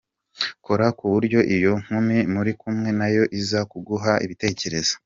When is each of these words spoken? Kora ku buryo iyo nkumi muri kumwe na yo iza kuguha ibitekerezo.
Kora 0.65 0.85
ku 0.97 1.05
buryo 1.13 1.39
iyo 1.55 1.73
nkumi 1.83 2.17
muri 2.33 2.51
kumwe 2.59 2.89
na 2.99 3.07
yo 3.15 3.23
iza 3.39 3.59
kuguha 3.71 4.11
ibitekerezo. 4.25 4.93